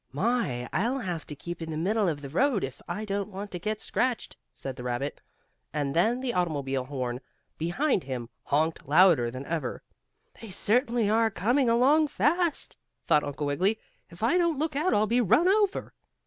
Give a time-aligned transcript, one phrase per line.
[0.11, 0.67] "My!
[0.73, 3.59] I'll have to keep in the middle of the road if I don't want to
[3.59, 5.21] get scratched," said the rabbit.
[5.73, 7.21] And then the automobile horn
[7.59, 9.83] behind him honked louder than ever.
[10.41, 13.77] "They are certainly coming along fast," thought Uncle Wiggily.
[14.09, 15.93] "If I don't look out I'll be run over."